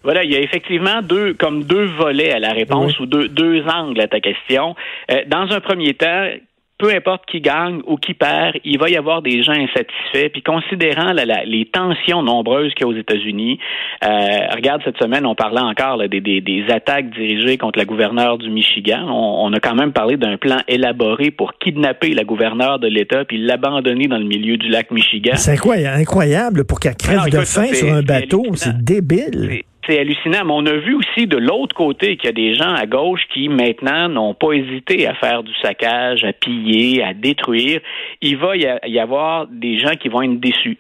Voilà, 0.07 0.23
il 0.23 0.31
y 0.31 0.37
a 0.37 0.41
effectivement 0.41 1.03
deux, 1.03 1.35
comme 1.35 1.65
deux 1.65 1.87
volets 1.87 2.31
à 2.31 2.39
la 2.39 2.53
réponse 2.53 2.99
ou 3.01 3.07
deux, 3.07 3.29
deux 3.29 3.65
angles 3.67 4.01
à 4.01 4.07
ta 4.07 4.21
question. 4.21 4.77
Euh, 5.11 5.23
dans 5.27 5.51
un 5.51 5.59
premier 5.59 5.95
temps, 5.95 6.29
peu 6.79 6.95
importe 6.95 7.25
qui 7.27 7.41
gagne 7.41 7.81
ou 7.87 7.97
qui 7.97 8.13
perd, 8.13 8.57
il 8.65 8.79
va 8.79 8.91
y 8.91 8.97
avoir 8.97 9.23
des 9.23 9.43
gens 9.43 9.53
insatisfaits. 9.53 10.29
Puis 10.33 10.43
considérant 10.43 11.13
les 11.13 11.65
tensions 11.67 12.23
nombreuses 12.23 12.75
qu'il 12.75 12.87
y 12.87 12.91
a 12.91 12.93
aux 12.93 12.99
États-Unis, 12.99 13.59
euh, 14.05 14.09
regarde 14.55 14.83
cette 14.85 14.99
semaine, 14.99 15.25
on 15.25 15.35
parlait 15.35 15.61
encore 15.61 15.99
des, 16.09 16.21
des, 16.21 16.65
attaques 16.71 17.11
dirigées 17.11 17.57
contre 17.57 17.79
la 17.79 17.85
gouverneure 17.85 18.39
du 18.39 18.51
Michigan. 18.51 19.07
On, 19.09 19.53
a 19.53 19.61
quand 19.61 19.75
même 19.75 19.93
parlé 19.93 20.17
d'un 20.17 20.37
plan 20.37 20.59
élaboré 20.69 21.31
pour 21.31 21.55
kidnapper 21.55 22.13
la 22.13 22.25
gouverneure 22.25 22.79
de 22.79 22.89
l'État 22.89 23.25
puis 23.25 23.39
l'abandonner 23.39 24.09
dans 24.09 24.19
le 24.19 24.27
milieu 24.27 24.57
du 24.57 24.69
lac 24.69 24.91
Michigan. 24.91 25.37
C'est 25.37 25.53
incroyable, 25.53 26.01
incroyable 26.01 26.65
pour 26.65 26.81
qu'elle 26.81 26.97
crève 26.97 27.31
de 27.31 27.41
faim 27.41 27.73
sur 27.73 27.93
un 27.93 28.03
bateau. 28.03 28.45
C'est 28.55 28.77
débile 28.77 29.63
c'est 29.87 29.99
hallucinant. 29.99 30.45
Mais 30.45 30.53
on 30.53 30.67
a 30.67 30.77
vu 30.77 30.95
aussi 30.95 31.27
de 31.27 31.37
l'autre 31.37 31.75
côté 31.75 32.17
qu'il 32.17 32.27
y 32.27 32.29
a 32.29 32.33
des 32.33 32.55
gens 32.55 32.75
à 32.75 32.87
gauche 32.87 33.23
qui 33.33 33.49
maintenant 33.49 34.09
n'ont 34.09 34.35
pas 34.35 34.53
hésité 34.53 35.07
à 35.07 35.15
faire 35.15 35.43
du 35.43 35.53
saccage, 35.63 36.25
à 36.25 36.33
piller, 36.33 37.03
à 37.03 37.15
détruire. 37.15 37.81
Il 38.21 38.37
va 38.37 38.57
y 38.57 38.99
avoir 38.99 39.47
des 39.47 39.79
gens 39.79 39.95
qui 39.95 40.09
vont 40.09 40.23
être 40.23 40.41
déçus. 40.41 40.79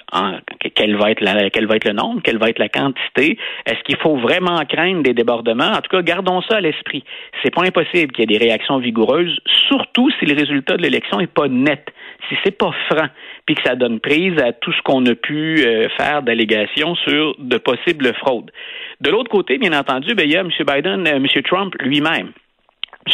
Quel 0.75 0.97
va 0.97 1.11
être 1.11 1.21
la, 1.21 1.51
quel 1.51 1.67
va 1.67 1.77
être 1.77 1.87
le 1.87 1.95
nombre, 1.95 2.21
quelle 2.23 2.39
va 2.39 2.49
être 2.49 2.59
la 2.59 2.69
quantité? 2.69 3.39
Est-ce 3.67 3.83
qu'il 3.85 3.97
faut 3.97 4.17
vraiment 4.17 4.61
craindre 4.65 5.03
des 5.03 5.15
débordements? 5.15 5.73
En 5.73 5.81
tout 5.81 5.91
cas, 5.91 6.03
gardons 6.03 6.43
ça 6.43 6.57
à 6.57 6.61
l'esprit. 6.61 7.05
C'est 7.43 7.55
pas 7.55 7.63
impossible 7.63 8.13
qu'il 8.13 8.31
y 8.31 8.35
ait 8.35 8.39
des 8.39 8.45
réactions 8.45 8.79
vigoureuses, 8.79 9.39
surtout 9.69 10.11
si 10.19 10.27
le 10.27 10.35
résultat 10.35 10.77
de 10.77 10.83
l'élection 10.83 11.21
est 11.21 11.33
pas 11.33 11.49
net, 11.49 11.87
si 12.29 12.37
c'est 12.45 12.57
pas 12.57 12.73
franc, 12.91 13.09
puis 13.47 13.55
que 13.55 13.63
ça 13.65 13.77
donne 13.77 14.01
prise 14.01 14.39
à 14.43 14.53
tout 14.53 14.73
ce 14.73 14.83
qu'on 14.83 15.05
a 15.07 15.15
pu 15.15 15.65
euh, 15.65 15.89
faire 15.97 16.23
d'allégations 16.23 16.95
sur 16.97 17.37
de 17.39 17.59
possibles 17.59 18.13
fraudes. 18.15 18.51
De 19.01 19.11
l'autre 19.11 19.31
côté, 19.31 19.59
bien 19.59 19.79
entendu, 19.79 20.15
ben, 20.15 20.25
il 20.25 20.33
y 20.33 20.37
a 20.37 20.41
M. 20.41 20.49
Biden, 20.49 21.07
euh, 21.07 21.17
M. 21.17 21.27
Trump 21.45 21.75
lui-même. 21.81 22.33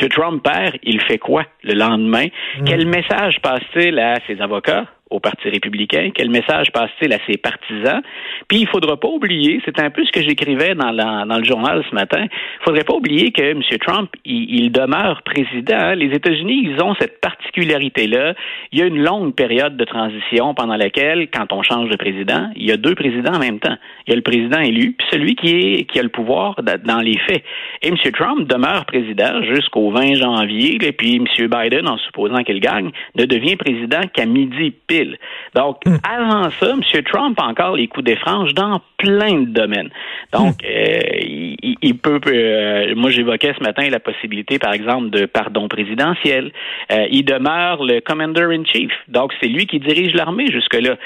M. 0.00 0.08
Trump 0.08 0.42
perd, 0.42 0.76
il 0.82 1.00
fait 1.02 1.18
quoi 1.18 1.44
le 1.62 1.74
lendemain? 1.74 2.26
Mm. 2.58 2.64
Quel 2.64 2.86
message 2.86 3.40
passe-t-il 3.42 3.98
à 3.98 4.16
ses 4.26 4.40
avocats, 4.40 4.86
au 5.12 5.20
Parti 5.20 5.48
républicain? 5.48 6.10
Quel 6.14 6.30
message 6.30 6.72
passe-t-il 6.72 7.12
à 7.12 7.18
ses 7.26 7.36
partisans? 7.36 8.02
Puis 8.48 8.60
il 8.60 8.68
faudra 8.68 8.98
pas 8.98 9.08
oublier, 9.08 9.60
c'est 9.64 9.78
un 9.78 9.90
peu 9.90 10.04
ce 10.04 10.10
que 10.10 10.22
j'écrivais 10.22 10.74
dans, 10.74 10.92
dans 10.92 11.38
le 11.38 11.44
journal 11.44 11.84
ce 11.88 11.94
matin, 11.94 12.24
il 12.24 12.64
faudrait 12.64 12.84
pas 12.84 12.94
oublier 12.94 13.32
que 13.32 13.42
M. 13.42 13.62
Trump, 13.80 14.10
il, 14.24 14.70
demeure 14.72 15.22
président. 15.22 15.94
Les 15.94 16.14
États-Unis, 16.14 16.62
ils 16.64 16.82
ont 16.82 16.94
cette 16.98 17.20
particularité-là. 17.20 18.34
Il 18.72 18.78
y 18.78 18.82
a 18.82 18.86
une 18.86 19.02
longue 19.02 19.34
période 19.34 19.76
de 19.76 19.84
transition 19.84 20.54
pendant 20.54 20.76
laquelle, 20.76 21.28
quand 21.28 21.52
on 21.52 21.62
change 21.62 21.90
de 21.90 21.96
président, 21.96 22.50
il 22.56 22.66
y 22.66 22.72
a 22.72 22.76
deux 22.76 22.94
présidents 22.94 23.34
en 23.34 23.38
même 23.38 23.58
temps. 23.58 23.76
Il 24.06 24.10
y 24.10 24.12
a 24.12 24.16
le 24.16 24.22
président 24.22 24.60
élu, 24.60 24.94
puis 24.96 25.06
celui 25.10 25.34
qui, 25.34 25.86
qui 25.86 25.98
a 25.98 26.02
le 26.02 26.08
pouvoir 26.08 26.56
dans 26.62 27.00
les 27.00 27.18
faits. 27.18 27.44
Et 27.82 27.88
M. 27.88 27.96
Trump 28.12 28.48
demeure 28.48 28.86
président 28.86 29.42
jusqu'au 29.42 29.90
20 29.90 30.14
janvier, 30.14 30.78
et 30.80 30.92
puis 30.92 31.16
M. 31.16 31.26
Biden, 31.48 31.88
en 31.88 31.98
supposant 31.98 32.42
qu'il 32.44 32.60
gagne, 32.60 32.90
ne 33.16 33.24
devient 33.24 33.56
président 33.56 34.00
qu'à 34.12 34.26
midi 34.26 34.72
pile. 34.86 35.01
Donc, 35.54 35.78
hmm. 35.84 35.96
avant 36.08 36.50
ça, 36.50 36.70
M. 36.70 37.02
Trump 37.04 37.38
a 37.40 37.46
encore 37.46 37.76
les 37.76 37.88
coups 37.88 38.04
des 38.04 38.16
franges 38.16 38.54
dans 38.54 38.80
plein 38.96 39.40
de 39.40 39.46
domaines. 39.46 39.90
Donc, 40.32 40.54
hmm. 40.62 40.66
euh, 40.66 41.00
il, 41.82 41.98
peut, 41.98 42.20
euh, 42.26 42.94
moi 42.96 43.10
j'évoquais 43.10 43.54
ce 43.58 43.62
matin 43.62 43.88
la 43.88 44.00
possibilité, 44.00 44.58
par 44.58 44.72
exemple, 44.72 45.10
de 45.10 45.26
pardon 45.26 45.68
présidentiel. 45.68 46.52
Euh, 46.92 47.06
il 47.10 47.24
demeure 47.24 47.84
le 47.84 48.00
commander 48.00 48.42
in 48.42 48.64
chief. 48.64 48.92
Donc, 49.08 49.32
c'est 49.40 49.48
lui 49.48 49.66
qui 49.66 49.78
dirige 49.80 50.14
l'armée 50.14 50.46
jusque-là. 50.50 50.96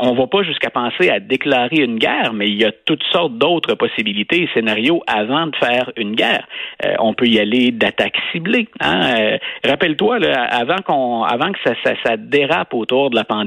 on 0.00 0.12
ne 0.12 0.18
va 0.18 0.26
pas 0.26 0.42
jusqu'à 0.42 0.70
penser 0.70 1.10
à 1.10 1.20
déclarer 1.20 1.78
une 1.78 1.98
guerre, 1.98 2.32
mais 2.32 2.48
il 2.48 2.60
y 2.60 2.64
a 2.64 2.72
toutes 2.84 3.04
sortes 3.12 3.36
d'autres 3.38 3.74
possibilités 3.74 4.42
et 4.42 4.48
scénarios 4.54 5.02
avant 5.06 5.46
de 5.46 5.56
faire 5.56 5.90
une 5.96 6.14
guerre. 6.14 6.46
on 6.98 7.14
peut 7.14 7.26
y 7.26 7.38
aller 7.38 7.70
d'attaques 7.70 8.18
ciblées. 8.32 8.68
Hein. 8.80 9.38
Rappelle-toi, 9.64 10.18
avant 10.50 10.78
qu'on, 10.84 11.22
avant 11.22 11.52
que 11.52 11.58
ça, 11.64 11.72
ça, 11.84 11.92
ça 12.04 12.16
dérape 12.16 12.74
autour 12.74 13.10
de 13.10 13.16
la 13.16 13.24
pandémie 13.24 13.45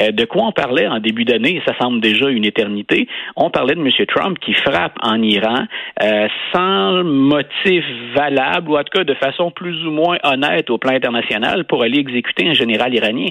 euh, 0.00 0.12
de 0.12 0.24
quoi 0.24 0.44
on 0.46 0.52
parlait 0.52 0.86
en 0.86 0.98
début 0.98 1.24
d'année, 1.24 1.62
ça 1.66 1.72
semble 1.80 2.00
déjà 2.00 2.28
une 2.28 2.44
éternité, 2.44 3.08
on 3.36 3.50
parlait 3.50 3.74
de 3.74 3.80
M. 3.80 3.90
Trump 4.06 4.38
qui 4.38 4.52
frappe 4.54 4.96
en 5.02 5.20
Iran 5.22 5.64
euh, 6.02 6.28
sans 6.52 7.04
motif 7.04 7.84
valable, 8.14 8.70
ou 8.70 8.76
en 8.76 8.84
tout 8.84 8.98
cas 8.98 9.04
de 9.04 9.14
façon 9.14 9.50
plus 9.50 9.86
ou 9.86 9.90
moins 9.90 10.18
honnête 10.24 10.70
au 10.70 10.78
plan 10.78 10.94
international 10.94 11.64
pour 11.64 11.82
aller 11.82 11.98
exécuter 11.98 12.48
un 12.48 12.54
général 12.54 12.94
iranien. 12.94 13.30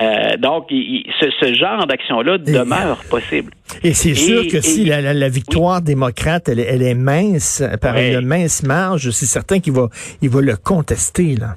Euh, 0.00 0.36
donc, 0.36 0.68
ce, 0.70 1.54
genre 1.54 1.86
d'action-là 1.86 2.38
demeure 2.38 2.98
possible. 3.10 3.52
Et 3.82 3.94
c'est 3.94 4.14
sûr 4.14 4.46
que 4.50 4.60
si 4.60 4.84
la, 4.84 5.28
victoire 5.28 5.82
démocrate, 5.82 6.48
elle, 6.48 6.82
est 6.82 6.94
mince, 6.94 7.62
par 7.80 7.96
une 7.96 8.26
mince 8.26 8.62
marge, 8.62 9.10
c'est 9.10 9.26
certain 9.26 9.60
qu'il 9.60 9.72
va, 9.72 9.88
il 10.22 10.30
va 10.30 10.40
le 10.40 10.56
contester, 10.56 11.36
là. 11.36 11.56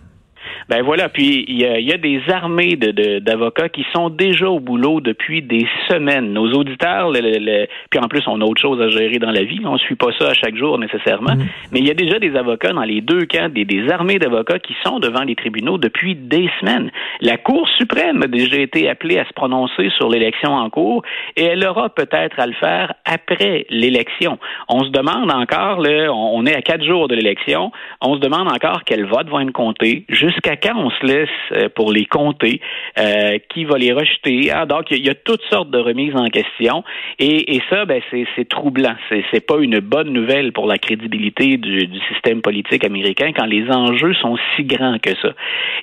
Ben 0.70 0.84
voilà, 0.84 1.10
puis 1.10 1.46
il 1.48 1.60
y 1.60 1.94
a, 1.94 1.98
des 1.98 2.22
armées 2.30 2.76
d'avocats 2.76 3.70
qui 3.70 3.86
sont 3.94 4.10
déjà 4.10 4.50
au 4.50 4.60
boulot 4.60 5.02
depuis 5.02 5.42
des 5.42 5.66
semaines. 5.90 6.34
Nos 6.34 6.52
auditeurs, 6.54 7.12
puis 7.12 8.00
en 8.00 8.08
plus, 8.08 8.24
on 8.28 8.42
a 8.42 8.46
autre 8.46 8.62
chose 8.62 8.82
à 8.82 8.90
gérer 8.90 9.20
dans 9.20 9.32
la 9.32 9.44
vie. 9.44 9.60
On 9.66 9.74
ne 9.74 9.78
suit 9.78 9.96
pas 9.96 10.12
ça 10.18 10.30
à 10.30 10.34
chaque 10.34 10.56
jour 10.56 10.78
nécessairement. 10.78 11.36
Mm. 11.36 11.46
Mais 11.72 11.80
il 11.80 11.88
y 11.88 11.92
a 11.92 11.94
déjà 11.94 12.20
des 12.20 12.36
avocats 12.36 12.74
dans 12.74 12.84
les 12.84 13.02
deux 13.02 13.26
cas, 13.26 13.50
des, 13.50 13.66
des 13.66 13.90
armées 13.90 14.20
d'avocats 14.20 14.60
qui 14.60 14.76
sont 14.84 15.00
devant 15.00 15.24
les 15.24 15.36
tribunaux 15.36 15.78
depuis 15.78 16.16
des 16.16 16.50
semaines. 16.60 16.92
La 17.20 17.38
Cour 17.38 17.68
suprême 17.78 18.24
a 18.24 18.28
déjà 18.28 18.58
été 18.58 18.90
appelée 18.90 19.20
à 19.20 19.26
se 19.26 19.34
prononcer 19.34 19.90
sur 19.98 20.10
l'élection 20.10 20.54
en 20.54 20.70
cours 20.70 21.04
et 21.36 21.44
elle 21.44 21.66
aura 21.66 21.90
peut-être 21.90 22.40
à 22.40 22.48
le 22.48 22.54
faire 22.54 22.94
après 23.06 23.66
l'élection. 23.70 24.40
On 24.70 24.84
se 24.84 24.90
demande 24.90 25.32
encore, 25.32 25.82
là, 25.82 26.12
on 26.14 26.46
est 26.46 26.56
à 26.56 26.62
quatre 26.62 26.84
jours 26.84 27.08
de 27.08 27.16
l'élection, 27.16 27.72
on 28.02 28.16
se 28.16 28.20
demande 28.20 28.48
encore 28.52 28.84
quels 28.86 29.06
votes 29.06 29.30
vont 29.30 29.40
être 29.40 29.52
comptés, 29.52 30.06
jusqu'à 30.10 30.51
jusqu'à 30.52 30.72
quand 30.72 30.80
on 30.80 30.90
se 30.90 31.06
laisse 31.06 31.30
euh, 31.52 31.70
pour 31.70 31.92
les 31.92 32.06
compter, 32.06 32.62
euh, 32.98 33.38
qui 33.50 33.66
va 33.66 33.78
les 33.78 33.92
rejeter? 33.92 34.52
Ah, 34.52 34.66
donc, 34.66 34.92
il 34.92 35.06
y, 35.06 35.10
a 35.10 35.16
toutes 35.16 35.44
sortes 35.50 35.70
de 35.72 35.78
remises 35.78 36.16
en 36.16 36.28
question. 36.28 36.84
Et, 37.20 37.62
ça, 37.70 37.86
ben, 37.86 38.02
c'est 38.12 38.50
troublant. 38.50 38.96
C'est 39.10 39.46
pas 39.46 39.58
une 39.60 39.80
bonne 39.80 40.10
nouvelle 40.10 40.52
pour 40.52 40.68
la 40.68 40.78
crédibilité 40.78 41.58
du, 41.58 41.88
du 41.88 42.00
système 42.12 42.42
politique 42.42 42.84
américain 42.84 43.32
quand 43.36 43.46
les 43.46 43.70
enjeux 43.70 44.14
sont 44.16 44.38
si 44.56 44.64
grands 44.64 44.98
que 45.00 45.16
ça. 45.22 45.34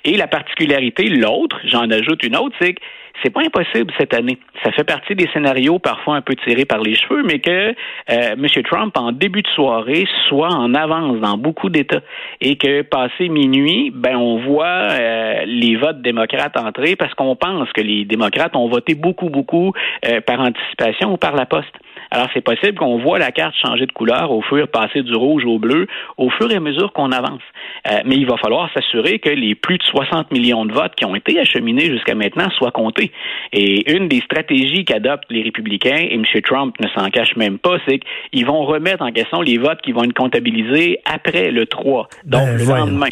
Et 0.05 0.15
la 0.15 0.27
particularité, 0.27 1.05
l'autre, 1.05 1.59
j'en 1.65 1.89
ajoute 1.89 2.23
une 2.23 2.35
autre, 2.35 2.55
c'est 2.59 2.73
que 2.73 2.81
c'est 3.23 3.29
pas 3.29 3.41
impossible 3.41 3.93
cette 3.97 4.13
année. 4.13 4.37
Ça 4.63 4.71
fait 4.71 4.83
partie 4.83 5.15
des 5.15 5.27
scénarios 5.33 5.79
parfois 5.79 6.15
un 6.15 6.21
peu 6.21 6.35
tirés 6.35 6.65
par 6.65 6.79
les 6.79 6.95
cheveux, 6.95 7.23
mais 7.23 7.39
que 7.39 7.49
euh, 7.49 7.73
M. 8.09 8.47
Trump, 8.63 8.97
en 8.97 9.11
début 9.11 9.41
de 9.41 9.47
soirée, 9.49 10.05
soit 10.27 10.53
en 10.53 10.73
avance 10.73 11.19
dans 11.19 11.37
beaucoup 11.37 11.69
d'États 11.69 12.01
et 12.41 12.57
que 12.57 12.81
passé 12.81 13.29
minuit, 13.29 13.91
ben 13.93 14.15
on 14.15 14.37
voit 14.39 14.89
euh, 14.91 15.43
les 15.45 15.75
votes 15.75 16.01
démocrates 16.01 16.57
entrer 16.57 16.95
parce 16.95 17.13
qu'on 17.13 17.35
pense 17.35 17.71
que 17.73 17.81
les 17.81 18.05
démocrates 18.05 18.55
ont 18.55 18.67
voté 18.67 18.95
beaucoup, 18.95 19.29
beaucoup 19.29 19.73
euh, 20.07 20.21
par 20.21 20.39
anticipation 20.39 21.13
ou 21.13 21.17
par 21.17 21.35
la 21.35 21.45
poste. 21.45 21.75
Alors, 22.11 22.27
c'est 22.33 22.41
possible 22.41 22.77
qu'on 22.77 22.97
voit 22.97 23.19
la 23.19 23.31
carte 23.31 23.55
changer 23.55 23.85
de 23.85 23.91
couleur 23.91 24.31
au 24.31 24.41
fur 24.41 24.67
passer 24.67 25.03
du 25.03 25.15
rouge 25.15 25.45
au 25.45 25.59
bleu 25.59 25.87
au 26.17 26.29
fur 26.29 26.51
et 26.51 26.55
à 26.55 26.59
mesure 26.59 26.91
qu'on 26.93 27.11
avance. 27.11 27.41
Euh, 27.89 27.99
mais 28.05 28.15
il 28.15 28.25
va 28.25 28.37
falloir 28.37 28.69
s'assurer 28.73 29.19
que 29.19 29.29
les 29.29 29.55
plus 29.55 29.77
de 29.77 29.83
60 29.83 30.31
millions 30.31 30.65
de 30.65 30.73
votes 30.73 30.95
qui 30.95 31.05
ont 31.05 31.15
été 31.15 31.39
acheminés 31.39 31.85
jusqu'à 31.85 32.15
maintenant 32.15 32.49
soient 32.51 32.71
comptés. 32.71 33.11
Et 33.53 33.91
une 33.93 34.07
des 34.07 34.21
stratégies 34.21 34.85
qu'adoptent 34.85 35.29
les 35.29 35.43
républicains, 35.43 36.07
et 36.09 36.15
M. 36.15 36.23
Trump 36.43 36.75
ne 36.79 36.87
s'en 36.89 37.09
cache 37.09 37.35
même 37.35 37.57
pas, 37.59 37.77
c'est 37.87 37.99
qu'ils 38.31 38.45
vont 38.45 38.63
remettre 38.65 39.03
en 39.03 39.11
question 39.11 39.41
les 39.41 39.57
votes 39.57 39.81
qui 39.81 39.91
vont 39.91 40.03
être 40.03 40.13
comptabilisés 40.13 40.99
après 41.05 41.51
le 41.51 41.65
3, 41.65 42.07
donc 42.25 42.41
ben, 42.41 42.57
le 42.57 42.63
lendemain. 42.65 43.09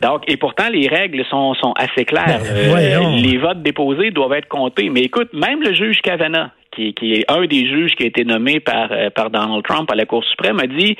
Donc, 0.00 0.22
et 0.28 0.36
pourtant, 0.36 0.68
les 0.72 0.86
règles 0.86 1.24
sont, 1.28 1.54
sont 1.54 1.72
assez 1.72 2.04
claires. 2.04 2.40
Ben, 2.40 2.76
euh, 2.76 3.16
les 3.16 3.36
votes 3.36 3.62
déposés 3.62 4.10
doivent 4.10 4.34
être 4.34 4.48
comptés. 4.48 4.90
Mais 4.90 5.00
écoute, 5.00 5.32
même 5.32 5.60
le 5.60 5.74
juge 5.74 6.00
Kavanaugh, 6.02 6.50
qui, 6.78 7.12
est 7.12 7.30
un 7.30 7.46
des 7.46 7.66
juges 7.66 7.94
qui 7.96 8.04
a 8.04 8.06
été 8.06 8.24
nommé 8.24 8.60
par, 8.60 8.92
euh, 8.92 9.10
par 9.10 9.30
Donald 9.30 9.64
Trump 9.64 9.90
à 9.90 9.94
la 9.94 10.06
Cour 10.06 10.24
suprême, 10.24 10.58
a 10.60 10.66
dit, 10.66 10.96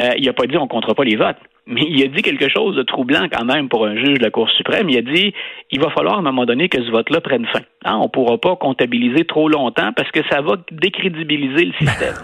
euh, 0.00 0.10
il 0.18 0.26
n'a 0.26 0.32
pas 0.32 0.46
dit 0.46 0.56
on 0.56 0.64
ne 0.64 0.68
comptera 0.68 0.94
pas 0.94 1.04
les 1.04 1.16
votes. 1.16 1.36
Mais 1.66 1.82
il 1.88 2.02
a 2.02 2.08
dit 2.08 2.22
quelque 2.22 2.48
chose 2.48 2.74
de 2.74 2.82
troublant 2.82 3.28
quand 3.30 3.44
même 3.44 3.68
pour 3.68 3.86
un 3.86 3.94
juge 3.94 4.18
de 4.18 4.24
la 4.24 4.30
Cour 4.30 4.50
suprême. 4.50 4.88
Il 4.90 4.98
a 4.98 5.02
dit 5.02 5.32
il 5.70 5.80
va 5.80 5.90
falloir 5.90 6.16
à 6.16 6.18
un 6.18 6.22
moment 6.22 6.44
donné 6.44 6.68
que 6.68 6.82
ce 6.82 6.90
vote-là 6.90 7.20
prenne 7.20 7.46
fin. 7.46 7.60
Hein, 7.84 7.96
on 8.00 8.04
ne 8.04 8.08
pourra 8.08 8.38
pas 8.38 8.56
comptabiliser 8.56 9.24
trop 9.24 9.48
longtemps 9.48 9.92
parce 9.94 10.10
que 10.10 10.20
ça 10.30 10.40
va 10.40 10.56
décrédibiliser 10.72 11.66
le 11.66 11.72
système. 11.74 12.14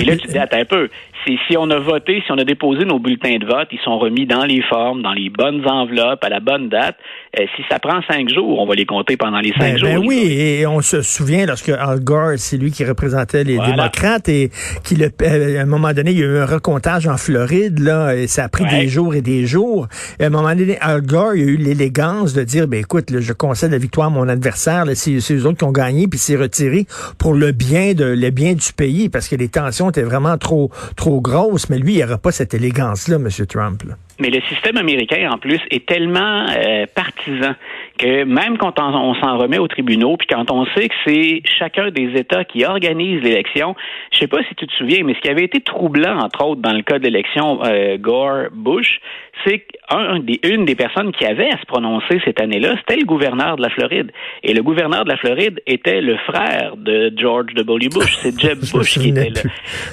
Et 0.00 0.04
là, 0.04 0.16
tu 0.16 0.28
dis, 0.28 0.38
attends 0.38 0.58
un 0.58 0.64
peu. 0.64 0.88
Si 1.26 1.56
on 1.56 1.68
a 1.70 1.78
voté, 1.78 2.22
si 2.24 2.32
on 2.32 2.38
a 2.38 2.44
déposé 2.44 2.84
nos 2.84 3.00
bulletins 3.00 3.36
de 3.36 3.46
vote, 3.46 3.68
ils 3.72 3.80
sont 3.80 3.98
remis 3.98 4.26
dans 4.26 4.44
les 4.44 4.62
formes, 4.62 5.02
dans 5.02 5.12
les 5.12 5.28
bonnes 5.28 5.68
enveloppes, 5.68 6.22
à 6.22 6.28
la 6.28 6.40
bonne 6.40 6.68
date. 6.68 6.96
Euh, 7.38 7.44
si 7.54 7.62
ça 7.68 7.78
prend 7.78 8.00
cinq 8.10 8.28
jours, 8.30 8.58
on 8.58 8.66
va 8.66 8.74
les 8.74 8.86
compter 8.86 9.16
pendant 9.16 9.40
les 9.40 9.52
cinq 9.52 9.72
ben, 9.72 9.78
jours. 9.78 9.88
Ben 9.88 9.98
oui, 9.98 10.32
et 10.32 10.66
on 10.66 10.80
se 10.80 11.02
souvient 11.02 11.44
lorsque 11.44 11.68
Al 11.68 12.00
Gore, 12.00 12.32
c'est 12.36 12.56
lui 12.56 12.70
qui 12.70 12.84
représentait 12.84 13.44
les 13.44 13.58
démocrates 13.58 14.28
et 14.28 14.50
qu'il 14.84 15.02
euh, 15.02 15.58
à 15.58 15.62
un 15.62 15.66
moment 15.66 15.92
donné, 15.92 16.12
il 16.12 16.18
y 16.18 16.22
a 16.22 16.26
eu 16.26 16.38
un 16.38 16.46
recomptage 16.46 17.06
en 17.06 17.18
Floride, 17.18 17.78
là, 17.78 18.14
et 18.14 18.26
ça 18.26 18.44
a 18.44 18.48
pris 18.48 18.64
des 18.64 18.88
jours 18.88 19.14
et 19.14 19.20
des 19.20 19.46
jours. 19.46 19.86
Et 20.18 20.24
à 20.24 20.26
un 20.28 20.30
moment 20.30 20.54
donné, 20.54 20.78
Al 20.80 21.02
Gore, 21.02 21.34
il 21.34 21.42
a 21.42 21.52
eu 21.52 21.56
l'élégance 21.56 22.32
de 22.32 22.42
dire, 22.42 22.68
ben 22.68 22.80
écoute, 22.80 23.20
je 23.20 23.32
concède 23.34 23.70
la 23.70 23.78
victoire 23.78 24.06
à 24.06 24.10
mon 24.10 24.28
adversaire, 24.28 24.84
c'est 24.94 25.32
eux 25.32 25.46
autres 25.46 25.58
qui 25.58 25.64
ont 25.64 25.72
gagné, 25.72 26.08
puis 26.08 26.18
c'est 26.18 26.36
retiré 26.36 26.86
pour 27.18 27.34
le 27.34 27.52
bien 27.52 27.92
de 27.92 28.04
le 28.04 28.30
bien 28.30 28.54
du 28.54 28.72
pays, 28.72 29.10
parce 29.10 29.28
que 29.28 29.36
les 29.36 29.48
tensions 29.48 29.90
étaient 29.90 30.02
vraiment 30.02 30.38
trop 30.38 30.70
trop 30.96 31.20
grosses. 31.20 31.68
Mais 31.68 31.78
lui, 31.78 31.94
il 31.94 32.00
n'aura 32.00 32.18
pas 32.18 32.32
cette 32.32 32.54
élégance-là, 32.54 33.16
M. 33.16 33.28
Trump. 33.46 33.82
Mais 34.18 34.30
le 34.30 34.40
système 34.42 34.76
américain, 34.76 35.30
en 35.30 35.38
plus, 35.38 35.60
est 35.70 35.86
tellement 35.86 36.46
euh, 36.48 36.86
partisan 36.94 37.54
que 37.98 38.24
même 38.24 38.58
quand 38.58 38.78
on, 38.80 39.14
s'en 39.14 39.38
remet 39.38 39.58
aux 39.58 39.68
tribunaux, 39.68 40.16
puis 40.16 40.26
quand 40.28 40.50
on 40.50 40.66
sait 40.76 40.88
que 40.88 40.94
c'est 41.06 41.42
chacun 41.58 41.90
des 41.90 42.12
États 42.14 42.44
qui 42.44 42.64
organise 42.64 43.22
l'élection, 43.22 43.74
je 44.12 44.18
sais 44.18 44.26
pas 44.26 44.42
si 44.48 44.54
tu 44.54 44.66
te 44.66 44.72
souviens, 44.74 45.02
mais 45.04 45.14
ce 45.14 45.20
qui 45.20 45.28
avait 45.28 45.44
été 45.44 45.60
troublant, 45.60 46.18
entre 46.18 46.44
autres, 46.44 46.60
dans 46.60 46.72
le 46.72 46.82
cas 46.82 46.98
de 46.98 47.04
l'élection 47.04 47.60
euh, 47.64 47.96
Gore-Bush, 47.98 49.00
c'est 49.44 49.60
qu'une 49.60 50.22
des, 50.22 50.40
une 50.44 50.64
des 50.64 50.74
personnes 50.74 51.12
qui 51.12 51.24
avait 51.24 51.48
à 51.48 51.58
se 51.58 51.66
prononcer 51.66 52.20
cette 52.24 52.40
année-là, 52.40 52.74
c'était 52.78 52.96
le 52.96 53.04
gouverneur 53.04 53.56
de 53.56 53.62
la 53.62 53.70
Floride. 53.70 54.10
Et 54.42 54.54
le 54.54 54.62
gouverneur 54.62 55.04
de 55.04 55.10
la 55.10 55.16
Floride 55.16 55.60
était 55.66 56.00
le 56.00 56.16
frère 56.18 56.76
de 56.76 57.12
George 57.16 57.54
W. 57.54 57.88
Bush. 57.88 58.16
C'est 58.16 58.38
Jeb 58.40 58.58
Bush 58.72 58.98
qui 58.98 59.10
était 59.10 59.30
là. 59.30 59.42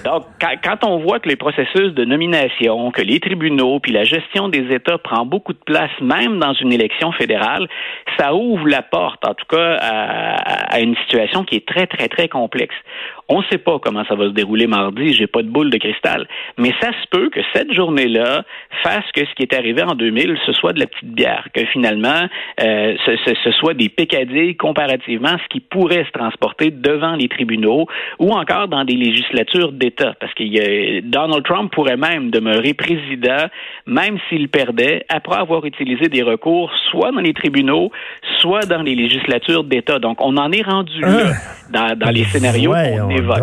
Donc, 0.05 0.23
quand, 0.39 0.55
quand, 0.63 0.87
on 0.87 0.99
voit 0.99 1.19
que 1.19 1.29
les 1.29 1.35
processus 1.35 1.93
de 1.93 2.05
nomination, 2.05 2.91
que 2.91 3.01
les 3.01 3.19
tribunaux, 3.19 3.79
puis 3.79 3.91
la 3.91 4.03
gestion 4.03 4.49
des 4.49 4.73
États 4.73 4.97
prend 4.97 5.25
beaucoup 5.25 5.53
de 5.53 5.63
place, 5.65 5.91
même 6.01 6.39
dans 6.39 6.53
une 6.53 6.71
élection 6.71 7.11
fédérale, 7.11 7.67
ça 8.17 8.33
ouvre 8.33 8.67
la 8.67 8.81
porte, 8.81 9.25
en 9.27 9.33
tout 9.33 9.45
cas, 9.45 9.77
à, 9.79 10.79
une 10.79 10.95
situation 10.97 11.43
qui 11.43 11.55
est 11.55 11.67
très, 11.67 11.87
très, 11.87 12.07
très 12.07 12.27
complexe. 12.27 12.75
On 13.29 13.39
ne 13.39 13.43
sait 13.51 13.57
pas 13.57 13.79
comment 13.79 14.03
ça 14.05 14.15
va 14.15 14.25
se 14.25 14.33
dérouler 14.33 14.67
mardi, 14.67 15.13
j'ai 15.13 15.27
pas 15.27 15.41
de 15.41 15.47
boule 15.47 15.69
de 15.69 15.77
cristal, 15.77 16.27
mais 16.57 16.73
ça 16.81 16.91
se 16.91 17.07
peut 17.09 17.29
que 17.29 17.39
cette 17.53 17.71
journée-là 17.73 18.43
fasse 18.83 19.05
que 19.15 19.25
ce 19.25 19.33
qui 19.35 19.43
est 19.43 19.53
arrivé 19.53 19.81
en 19.81 19.95
2000, 19.95 20.37
ce 20.45 20.51
soit 20.53 20.73
de 20.73 20.79
la 20.79 20.87
petite 20.87 21.13
bière, 21.13 21.47
que 21.53 21.63
finalement, 21.65 22.27
euh, 22.61 22.95
ce, 23.05 23.15
ce, 23.25 23.33
ce, 23.43 23.51
soit 23.51 23.73
des 23.73 23.89
pécadilles 23.89 24.55
comparativement 24.55 25.29
à 25.29 25.37
ce 25.37 25.47
qui 25.49 25.59
pourrait 25.59 26.05
se 26.05 26.11
transporter 26.11 26.71
devant 26.71 27.15
les 27.15 27.29
tribunaux 27.29 27.87
ou 28.19 28.31
encore 28.31 28.67
dans 28.67 28.83
des 28.83 28.95
législatures 28.95 29.71
d'État, 29.71 30.13
parce 30.19 30.33
que 30.33 31.01
Donald 31.01 31.43
Trump 31.43 31.71
pourrait 31.71 31.97
même 31.97 32.29
demeurer 32.29 32.73
président, 32.73 33.47
même 33.85 34.17
s'il 34.29 34.49
perdait, 34.49 35.05
après 35.09 35.37
avoir 35.37 35.65
utilisé 35.65 36.09
des 36.09 36.23
recours 36.23 36.71
soit 36.91 37.11
dans 37.11 37.21
les 37.21 37.33
tribunaux, 37.33 37.91
soit 38.39 38.65
dans 38.65 38.81
les 38.81 38.95
législatures 38.95 39.63
d'État. 39.63 39.99
Donc, 39.99 40.21
on 40.21 40.37
en 40.37 40.51
est 40.51 40.61
rendu 40.61 40.99
là 41.01 41.33
ah. 41.73 41.95
dans, 41.95 42.09
les 42.11 42.23
scénarios 42.25 42.73
évoque. 43.15 43.39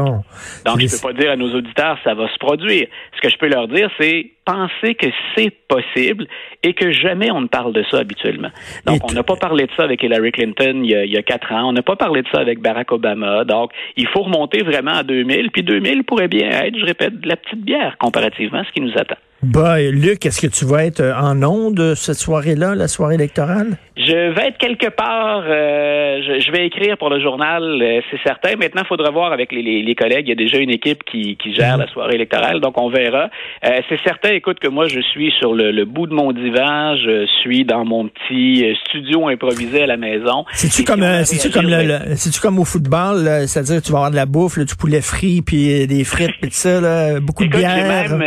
Donc, 0.64 0.78
je 0.78 0.84
ne 0.84 0.90
peux 0.90 1.08
pas 1.08 1.12
dire 1.12 1.30
à 1.30 1.36
nos 1.36 1.54
auditeurs 1.54 1.98
ça 2.04 2.14
va 2.14 2.28
se 2.28 2.38
produire. 2.38 2.86
Ce 3.16 3.20
que 3.20 3.28
je 3.28 3.36
peux 3.36 3.48
leur 3.48 3.68
dire, 3.68 3.90
c'est 3.98 4.30
penser 4.44 4.94
que 4.94 5.06
c'est 5.34 5.50
possible 5.68 6.26
et 6.62 6.74
que 6.74 6.90
jamais 6.92 7.30
on 7.30 7.40
ne 7.40 7.46
parle 7.46 7.72
de 7.72 7.84
ça 7.90 7.98
habituellement. 7.98 8.50
Donc, 8.86 9.00
on 9.08 9.12
n'a 9.12 9.22
pas 9.22 9.36
parlé 9.36 9.66
de 9.66 9.70
ça 9.76 9.84
avec 9.84 10.02
Hillary 10.02 10.32
Clinton 10.32 10.82
il 10.82 10.90
y 10.90 11.16
a, 11.16 11.22
quatre 11.22 11.52
ans. 11.52 11.68
On 11.68 11.72
n'a 11.72 11.82
pas 11.82 11.96
parlé 11.96 12.22
de 12.22 12.28
ça 12.32 12.40
avec 12.40 12.60
Barack 12.60 12.92
Obama. 12.92 13.44
Donc, 13.44 13.70
il 13.96 14.08
faut 14.08 14.22
remonter 14.22 14.62
vraiment 14.62 14.92
à 14.92 15.02
2000. 15.02 15.50
Puis 15.50 15.62
2000 15.62 16.04
pourrait 16.04 16.28
bien 16.28 16.48
être, 16.50 16.76
je 16.78 16.84
répète, 16.84 17.20
de 17.20 17.28
la 17.28 17.36
petite 17.36 17.62
bière 17.62 17.96
comparativement 17.98 18.60
à 18.60 18.64
ce 18.64 18.72
qui 18.72 18.80
nous 18.80 18.92
attend. 18.96 19.16
Bah, 19.42 19.80
Luc, 19.80 20.26
est-ce 20.26 20.46
que 20.46 20.52
tu 20.52 20.66
vas 20.66 20.84
être 20.84 21.00
euh, 21.00 21.14
en 21.14 21.42
onde 21.42 21.94
cette 21.94 22.16
soirée-là, 22.16 22.74
la 22.74 22.88
soirée 22.88 23.14
électorale? 23.14 23.78
Je 23.96 24.34
vais 24.34 24.48
être 24.48 24.58
quelque 24.58 24.90
part. 24.90 25.44
Euh, 25.46 26.20
je, 26.22 26.52
vais 26.52 26.66
écrire 26.66 26.98
pour 26.98 27.08
le 27.08 27.20
journal, 27.20 27.62
euh, 27.62 28.00
c'est 28.10 28.20
certain. 28.22 28.56
Maintenant, 28.56 28.82
il 28.84 28.86
faudra 28.86 29.10
voir 29.10 29.32
avec 29.32 29.50
les, 29.52 29.94
collègues. 29.94 30.26
Il 30.26 30.28
y 30.28 30.32
a 30.32 30.34
déjà 30.34 30.58
une 30.58 30.70
équipe 30.70 31.04
qui, 31.04 31.38
gère 31.56 31.74
mhm. 31.74 31.80
la 31.80 31.88
soirée 31.88 32.16
électorale, 32.16 32.60
donc 32.60 32.78
on 32.78 32.90
verra. 32.90 33.30
c'est 33.62 34.00
certain, 34.04 34.30
écoute, 34.30 34.58
que 34.58 34.68
moi, 34.68 34.88
je 34.88 35.00
suis 35.00 35.32
sur 35.38 35.54
le, 35.54 35.84
bout 35.84 36.06
de 36.06 36.14
mon 36.14 36.32
divan. 36.32 36.96
Je 36.96 37.26
suis 37.40 37.64
dans 37.64 37.84
mon 37.86 38.08
petit 38.08 38.76
studio 38.86 39.28
improvisé 39.28 39.84
à 39.84 39.86
la 39.86 39.96
maison. 39.96 40.44
C'est-tu 40.52 40.84
comme, 40.84 41.04
c'est-tu 41.24 41.50
comme, 41.50 41.68
le, 41.68 42.14
c'est-tu 42.16 42.40
comme 42.40 42.58
au 42.58 42.64
football, 42.64 43.46
c'est-à-dire 43.46 43.80
tu 43.80 43.90
vas 43.92 43.98
avoir 43.98 44.10
de 44.10 44.16
la 44.16 44.26
bouffe, 44.26 44.58
du 44.58 44.76
poulet 44.76 45.00
frit, 45.00 45.40
puis 45.40 45.86
des 45.86 46.04
frites, 46.04 46.32
puis 46.40 46.50
tout 46.50 46.56
ça, 46.56 47.20
beaucoup 47.20 47.44
de 47.44 47.50
bière? 47.50 48.16
Même, 48.16 48.22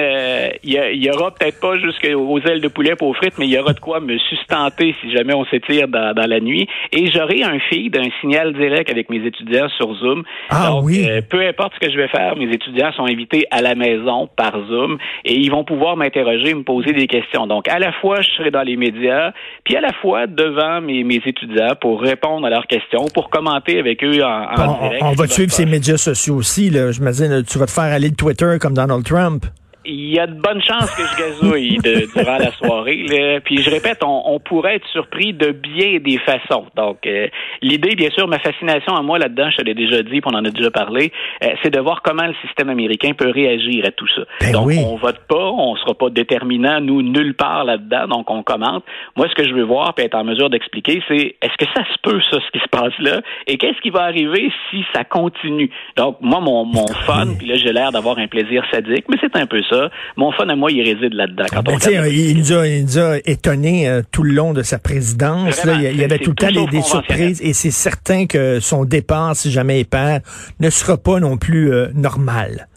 il 0.64 1.03
y, 1.03 1.03
aura 1.10 1.32
peut-être 1.32 1.60
pas 1.60 1.78
jusqu'aux 1.78 2.40
ailes 2.40 2.62
de 2.62 2.68
poulet 2.68 2.96
pour 2.96 3.10
aux 3.10 3.14
frites, 3.14 3.38
mais 3.38 3.46
il 3.46 3.52
y 3.52 3.60
aura 3.60 3.74
de 3.74 3.80
quoi 3.80 4.00
me 4.00 4.18
sustenter 4.18 4.96
si 5.02 5.12
jamais 5.12 5.34
on 5.34 5.46
s'étire 5.46 5.88
dans, 5.88 6.14
la 6.16 6.40
nuit. 6.40 6.68
Et 6.92 7.12
j'aurai 7.12 7.44
un 7.44 7.60
feed, 7.60 7.98
un 7.98 8.10
signal 8.22 8.54
direct 8.54 8.90
avec 8.90 9.10
mes 9.10 9.26
étudiants 9.26 9.68
sur 9.78 9.94
Zoom. 9.96 10.24
Ah 10.50 10.70
Donc, 10.70 10.86
oui. 10.86 11.06
Euh, 11.10 11.22
peu 11.28 11.46
importe 11.46 11.74
ce 11.76 11.86
que 11.86 11.92
je 11.92 11.98
vais 11.98 12.08
faire, 12.08 12.36
mes 12.38 12.52
étudiants 12.52 12.92
sont 12.94 13.06
invités 13.06 13.46
à 13.52 13.62
la 13.62 13.76
maison 13.76 14.30
par 14.36 14.54
Zoom 14.68 14.98
et 15.26 15.36
ils 15.36 15.52
vont 15.52 15.64
pouvoir 15.64 15.98
m'interroger, 15.98 16.54
me 16.54 16.64
poser 16.64 16.94
des 16.94 17.08
questions. 17.08 17.48
Donc, 17.48 17.68
à 17.68 17.80
la 17.80 17.92
fois, 17.94 18.22
je 18.22 18.30
serai 18.32 18.52
dans 18.52 18.62
les 18.62 18.78
médias, 18.78 19.32
puis 19.64 19.76
à 19.76 19.82
la 19.82 19.94
fois 20.02 20.28
devant 20.28 20.82
mes, 20.82 21.04
mes 21.04 21.22
étudiants 21.26 21.76
pour 21.80 22.02
répondre 22.02 22.46
à 22.48 22.50
leurs 22.50 22.68
questions, 22.68 23.06
pour 23.14 23.30
commenter 23.30 23.80
avec 23.80 24.04
eux 24.04 24.24
en, 24.24 24.80
direct. 24.82 25.04
On, 25.04 25.12
va 25.12 25.28
suivre 25.28 25.52
ces 25.52 25.66
médias 25.66 25.98
sociaux 25.98 26.36
aussi. 26.36 26.70
Là? 26.70 26.92
Je 26.92 27.02
me 27.02 27.12
dis, 27.12 27.46
tu 27.46 27.58
vas 27.58 27.66
te 27.66 27.72
faire 27.72 27.84
aller 27.84 28.10
de 28.10 28.16
Twitter 28.16 28.58
comme 28.60 28.74
Donald 28.74 29.04
Trump 29.04 29.46
il 29.86 30.14
y 30.14 30.20
a 30.20 30.28
de 30.28 30.34
bonnes 30.34 30.62
chances 30.62 30.90
que 30.96 31.04
je 31.04 31.18
gazouille 31.18 31.78
de, 31.78 32.08
durant 32.16 32.38
la 32.38 32.52
soirée. 32.52 33.04
Là. 33.04 33.40
Puis 33.42 33.62
je 33.62 33.70
répète, 33.70 34.00
on, 34.04 34.40
pourrait 34.40 34.76
être 34.76 34.88
surpris 34.88 35.34
de 35.34 35.52
bien 35.52 36.00
des 36.00 36.18
façons. 36.18 36.66
Donc, 36.76 37.06
euh, 37.06 37.28
l'idée, 37.62 37.96
bien 37.96 38.10
sûr, 38.10 38.28
ma 38.28 38.40
fascination 38.40 38.96
à 38.96 39.02
moi 39.02 39.20
là-dedans, 39.20 39.50
je 39.52 39.58
te 39.58 39.62
l'ai 39.64 39.74
déjà 39.74 40.02
dit, 40.04 40.22
puis 40.22 40.24
on 40.26 40.36
en 40.36 40.44
a 40.44 40.50
déjà 40.50 40.72
parlé, 40.72 41.12
euh, 41.44 41.50
c'est 41.62 41.70
de 41.70 41.80
voir 41.80 42.02
comment 42.02 42.26
le 42.26 42.34
système 42.46 42.70
américain 42.70 43.14
peut 43.14 43.30
réagir 43.30 43.86
à 43.86 43.92
tout 43.92 44.08
ça. 44.16 44.24
Ben 44.42 44.52
donc, 44.52 44.72
on 44.86 44.96
vote 44.96 45.20
pas, 45.28 45.52
on 45.52 45.76
sera 45.78 45.94
pas 45.94 46.10
déterminant, 46.10 46.82
nous, 46.82 47.02
nulle 47.02 47.36
part 47.36 47.64
là-dedans, 47.64 48.08
donc 48.08 48.30
on 48.30 48.44
commente. 48.44 48.84
Moi, 49.16 49.28
ce 49.30 49.36
que 49.36 49.48
je 49.48 49.54
veux 49.54 49.64
voir, 49.64 49.94
puis 49.94 50.06
être 50.06 50.16
en 50.16 50.24
mesure 50.24 50.50
d'expliquer, 50.50 51.02
c'est 51.08 51.36
est-ce 51.42 51.58
que 51.58 51.72
ça 51.74 51.84
se 51.86 52.00
peut, 52.02 52.20
ça, 52.32 52.38
ce 52.46 52.52
qui 52.52 52.64
se 52.64 52.70
passe 52.70 52.98
là, 53.00 53.22
et 53.48 53.58
qu'est-ce 53.58 53.80
qui 53.82 53.90
va 53.90 54.04
arriver 54.04 54.52
si 54.70 54.84
ça 54.94 55.04
continue? 55.04 55.70
Donc, 55.96 56.18
moi, 56.22 56.40
mon, 56.40 56.66
mon 56.66 56.88
fun, 56.88 57.28
puis 57.38 57.48
là, 57.48 57.56
j'ai 57.56 57.72
l'air 57.72 57.92
d'avoir 57.92 58.18
un 58.18 58.28
plaisir 58.28 58.64
sadique, 58.72 59.06
mais 59.10 59.18
c'est 59.22 59.36
un 59.36 59.46
peu 59.46 59.62
ça 59.70 59.73
ça. 59.74 59.90
Mon 60.18 60.32
fun 60.32 60.48
à 60.50 60.56
moi, 60.56 60.72
il 60.72 60.82
réside 60.82 61.14
là-dedans. 61.14 61.46
Ben, 61.64 61.78
il, 62.08 62.38
nous 62.38 62.54
a, 62.54 62.68
il 62.68 62.84
nous 62.84 63.00
a 63.00 63.18
étonné 63.26 63.88
euh, 63.88 64.02
tout 64.12 64.24
le 64.24 64.34
long 64.34 64.54
de 64.54 64.62
sa 64.62 64.80
présidence. 64.80 65.64
Là, 65.66 65.76
il 65.76 66.00
y 66.00 66.04
avait 66.04 66.20
tout 66.20 66.32
le 66.32 66.36
temps 66.36 66.66
des, 66.66 66.82
surprises 66.82 67.42
et 67.42 67.54
c'est 67.54 67.72
certain 67.72 68.26
que 68.26 68.60
son 68.60 68.86
départ, 68.86 69.36
si 69.36 69.52
jamais 69.52 69.80
il 69.80 69.86
perd, 69.86 70.22
ne 70.60 70.70
sera 70.70 70.98
pas 70.98 71.20
non 71.20 71.38
plus 71.38 71.72
euh, 71.72 71.88
normal. 71.94 72.68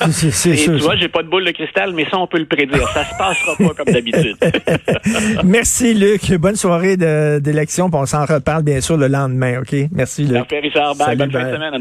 C'est 0.10 0.54
Tu 0.54 0.76
vois, 0.78 0.96
j'ai 0.96 1.08
pas 1.08 1.22
de 1.22 1.28
boule 1.28 1.44
de 1.44 1.50
cristal, 1.50 1.92
mais 1.94 2.04
ça, 2.10 2.18
on 2.18 2.26
peut 2.26 2.38
le 2.38 2.46
prédire. 2.46 2.88
Ça 2.88 3.04
se 3.04 3.16
passera 3.18 3.56
pas 3.56 3.74
comme 3.74 3.92
d'habitude. 3.92 4.36
Merci, 5.44 5.94
Luc. 5.94 6.32
Bonne 6.38 6.56
soirée 6.56 6.96
d'élection. 6.96 7.90
On 7.92 8.06
s'en 8.06 8.24
reparle, 8.24 8.62
bien 8.62 8.80
sûr, 8.80 8.96
le 8.96 9.08
lendemain, 9.08 9.60
OK? 9.60 9.74
Merci, 9.92 10.24
Luc. 10.24 10.46
Richard. 10.50 10.94
Bonne 10.96 11.06
fin 11.06 11.26
de 11.26 11.54
semaine. 11.54 11.74